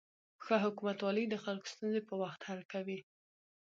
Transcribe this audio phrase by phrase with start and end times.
[0.45, 2.99] ښه حکومتولي د خلکو ستونزې په وخت حل کوي.